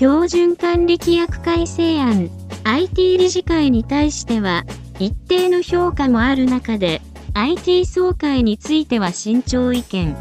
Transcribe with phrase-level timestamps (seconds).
[0.00, 2.30] 標準管理規約改正案。
[2.64, 4.64] IT 理事会に対しては
[4.98, 7.02] 一定の評価もある中で
[7.34, 10.16] IT 総会については慎重意見。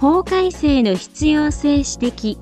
[0.00, 2.38] 法改正の必要性指摘。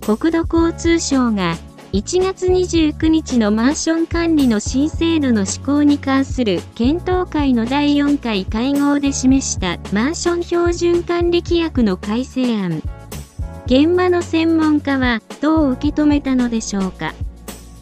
[0.00, 1.58] 国土交通省が
[1.92, 12.82] 1月29日のマンション管理の新制度の施行に関する検討会の第4回会合で示したマンション標準管理規約の改正案。
[13.66, 17.14] 現場の専門家はどう受け止めたのでしょうか。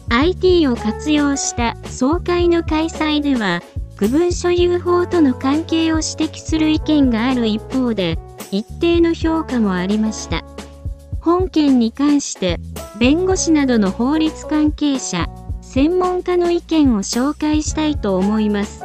[0.09, 3.61] IT を活用した総会の開催では、
[3.95, 8.17] 区分所有法との関係を指摘する意見がある一方で、
[8.51, 10.43] 一定の評価もありました。
[11.21, 12.59] 本件に関して
[12.99, 15.27] 弁護士などの法律関係者、
[15.61, 18.83] 専門家の意見を紹介したいと思います。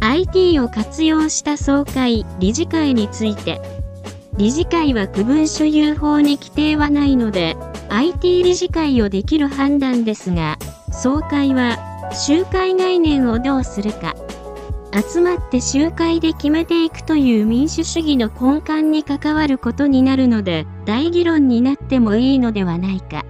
[0.00, 3.60] IT を活用した総会、理事会について、
[4.40, 7.58] 理事会は区分所有法に規定はないので、
[7.90, 10.56] IT 理事会をできる判断ですが、
[10.90, 11.76] 総会は
[12.14, 14.14] 集会概念をどうするか、
[15.12, 23.26] 集まって集会で決めていくという民主主義の根幹に関わることになるので、大議論になってもいいのではないか。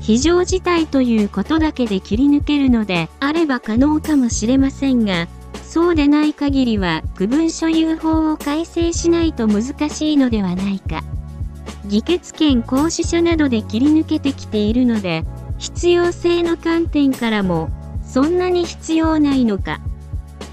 [0.00, 5.26] 非常事態ということだけで切り抜けるのであれば可能かもしれませんが、
[5.68, 11.02] そうでない限りは区分所有法を改正しないと難しいのではないか。
[11.84, 15.24] 議決権行使書などで切り抜けてきているので、
[15.58, 17.68] 必要性の観点からも、
[18.02, 19.80] そんなに必要ないのか。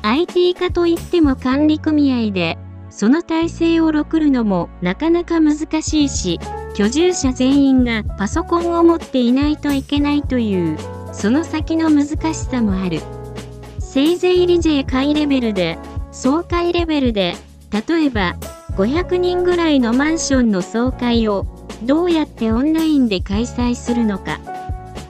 [0.02, 2.58] IT 化といっても管理組合で、
[2.90, 6.42] その体制をろくるのもなかなか難しいし、
[6.76, 10.78] 居住者全員がパソコンを持っていないといけないという、
[11.14, 13.00] その先の難しさもある。
[13.96, 15.80] せいぜい理税会レベルで、
[16.12, 17.34] 総会レベルで、
[17.72, 18.36] 例えば、
[18.72, 21.46] 500人ぐらいのマンションの総会を、
[21.84, 24.42] どうやってオンラインで開催するのか。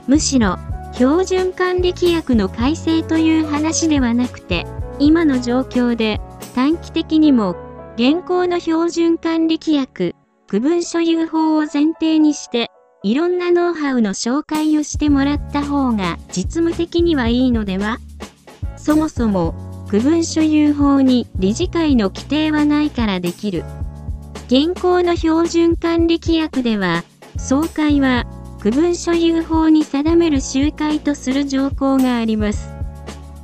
[0.06, 0.56] むしろ、
[0.92, 4.68] 標準管理規約の改正という話ではなくて、
[5.00, 6.20] 今の状況で
[6.54, 7.56] 短期的にも
[7.96, 10.14] 現行の標準管理規約、
[10.46, 12.70] 区分所有法を前提にして
[13.02, 17.98] いろんなノウハウの紹介をしてもらった方が実務的にはいいのでは？
[18.86, 19.52] そもそも
[19.88, 23.64] 区分所有法に理事会の規定はないからできる。
[24.46, 27.02] 現行の標準管理規約では
[27.36, 28.26] 総会は
[28.60, 32.68] 区分所有法に定める集会とする条項があります。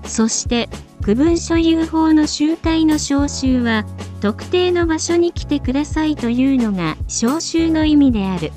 [0.05, 0.69] そして
[1.03, 3.85] 区分所有法の集会の招集は、
[4.21, 8.53] 特定の場所に来てくださいというのが招集の意味である。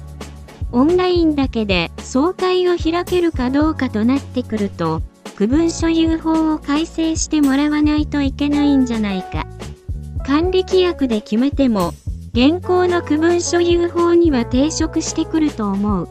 [0.71, 5.01] オンラインだけで総会を開けるかどうかとなってくると、
[5.35, 9.45] 区分所有法を改正してもらわないといけないんじゃないか。
[10.25, 11.93] 管理規約で決めても、
[12.33, 16.09] 現行の区分所有法には抵触してくると思う。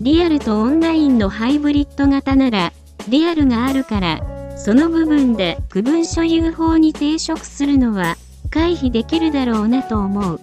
[0.00, 2.72] リアルとオンラインのハイブリッド型なら、
[3.08, 4.20] リアルがあるから
[4.56, 8.16] その部分で区分所有法に抵触するのは
[8.50, 10.40] 回避できるだろうなと思う。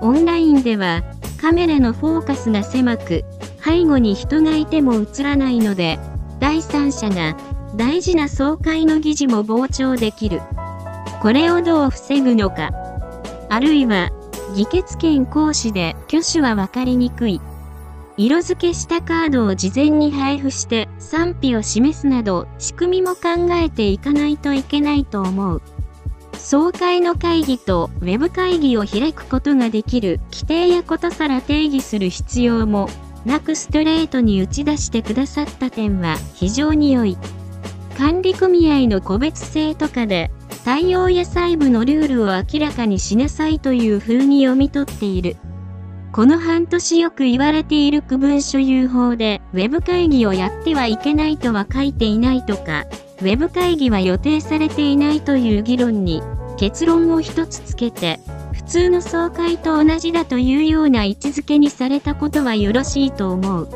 [0.00, 1.02] オンラインでは
[1.40, 3.22] カメラのフォーカスが狭く
[3.62, 5.98] 背後に人がいても映らないので
[6.40, 7.36] 第三者が
[7.76, 10.40] 大事な総会の議事も傍聴できる。
[11.20, 12.70] これをどう防ぐのか。
[13.48, 14.10] あるいは
[14.54, 17.40] 議決権行使で挙手は分かりにくい。
[18.16, 25.62] 色付けしたカードを事前に配布して賛否を示すなど仕組みも考えていかないといけないと思う。
[26.34, 32.88] 総会の会議と Web 会議を開くことができる規定やことさら定義する必要も
[33.24, 37.16] なくストレートに打ち出してくださった点は非常に良い。
[37.96, 40.30] 管理組合の個別性とかで
[40.64, 45.36] 対応や細部のルールを明らかにしなさいという風に読み取っている。
[46.12, 52.84] この半年よく言われている区分所有法で Web 会議をやってはいけないとは書いていないとか、
[53.20, 56.22] Web 会議は予定されていないという議論に
[56.56, 58.20] 結論を一つつけて、
[58.64, 63.68] 普通の総会と同じだというような位置づけにされたことはよろしいと思う。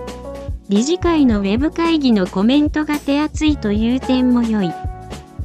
[0.71, 4.69] 理事会の Web 会議のコメントが手厚いという点も良い。
[4.69, 4.71] ウ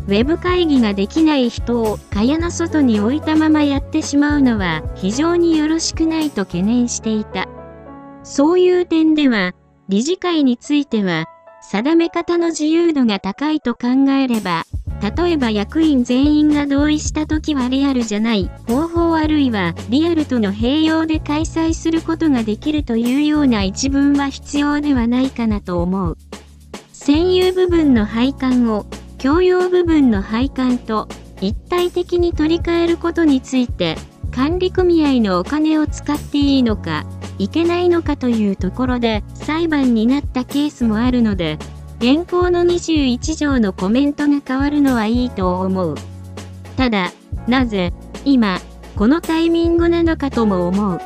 [0.07, 7.47] ェブ会議ができない人を蚊帳の外に置いたままやってしまうのは非常によろしくないと懸念していた。
[8.23, 9.53] そういう点では、
[9.89, 11.25] 理事会については、
[11.61, 14.65] 定め方の自由度が高いと考えれば、
[15.03, 26.17] 例えば役員全員が同意した時はリアルじゃない方法あるいはリアルとの併用で開催することができるというような一文は必要ではないかなと思う。
[26.93, 28.85] 占有部分の配管を
[29.17, 31.09] 共用部分の配管と
[31.41, 33.97] 一体的に取り替えることについて
[34.31, 37.05] 管理組合のお金を使っていいのか
[37.39, 41.57] いけないのかというところで裁判になったケースもあるので、
[42.03, 45.95] 現行の21条のコメントが変わるのはいいと思う。
[46.75, 47.13] ただ、
[47.47, 47.93] なぜ、
[48.25, 48.59] 今、
[48.97, 50.99] このタイミングなのかとも思う。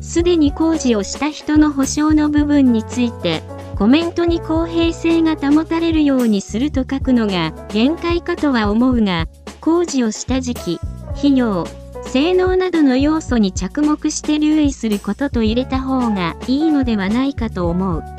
[0.00, 3.44] すでに工事をした人の保証の部分について、
[3.78, 9.28] コメントに公平性が保たれるようにすると書くのが限界かとは思うが、
[9.60, 10.80] 工事をした時期、
[11.16, 11.68] 費用、
[12.04, 18.15] 性能などの要素に着目して留意することと入れた方がいいのではないかと思う。